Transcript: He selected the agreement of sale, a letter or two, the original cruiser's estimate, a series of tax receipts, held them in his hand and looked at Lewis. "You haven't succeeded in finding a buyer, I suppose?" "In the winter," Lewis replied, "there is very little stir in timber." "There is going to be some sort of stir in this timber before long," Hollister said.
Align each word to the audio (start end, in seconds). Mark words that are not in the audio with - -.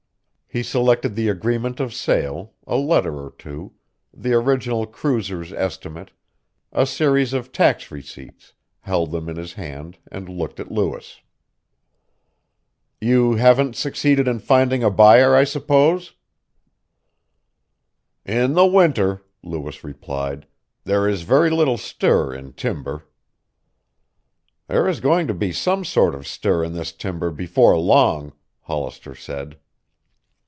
He 0.53 0.63
selected 0.63 1.15
the 1.15 1.29
agreement 1.29 1.79
of 1.79 1.93
sale, 1.93 2.51
a 2.67 2.75
letter 2.75 3.21
or 3.23 3.29
two, 3.37 3.71
the 4.13 4.33
original 4.33 4.85
cruiser's 4.85 5.53
estimate, 5.53 6.11
a 6.73 6.85
series 6.85 7.31
of 7.31 7.53
tax 7.53 7.89
receipts, 7.89 8.51
held 8.81 9.11
them 9.13 9.29
in 9.29 9.37
his 9.37 9.53
hand 9.53 9.97
and 10.11 10.27
looked 10.27 10.59
at 10.59 10.69
Lewis. 10.69 11.21
"You 12.99 13.35
haven't 13.35 13.77
succeeded 13.77 14.27
in 14.27 14.39
finding 14.39 14.83
a 14.83 14.89
buyer, 14.91 15.37
I 15.37 15.45
suppose?" 15.45 16.15
"In 18.25 18.51
the 18.51 18.67
winter," 18.67 19.21
Lewis 19.41 19.85
replied, 19.85 20.47
"there 20.83 21.07
is 21.07 21.21
very 21.21 21.49
little 21.49 21.77
stir 21.77 22.33
in 22.33 22.51
timber." 22.51 23.05
"There 24.67 24.85
is 24.89 24.99
going 24.99 25.27
to 25.27 25.33
be 25.33 25.53
some 25.53 25.85
sort 25.85 26.13
of 26.13 26.27
stir 26.27 26.61
in 26.65 26.73
this 26.73 26.91
timber 26.91 27.31
before 27.31 27.79
long," 27.79 28.33
Hollister 28.63 29.15
said. 29.15 29.57